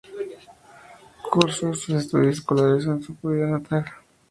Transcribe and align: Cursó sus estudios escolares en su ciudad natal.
Cursó 1.29 1.75
sus 1.75 1.89
estudios 1.93 2.39
escolares 2.39 2.85
en 2.87 3.03
su 3.03 3.13
ciudad 3.21 3.49
natal. 3.49 3.85